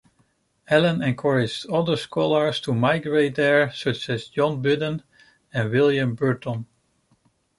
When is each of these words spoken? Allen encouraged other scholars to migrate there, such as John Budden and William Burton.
Allen 0.67 1.03
encouraged 1.03 1.69
other 1.69 1.95
scholars 1.95 2.59
to 2.59 2.73
migrate 2.73 3.35
there, 3.35 3.71
such 3.71 4.09
as 4.09 4.27
John 4.29 4.59
Budden 4.59 5.03
and 5.53 5.69
William 5.69 6.15
Burton. 6.15 6.65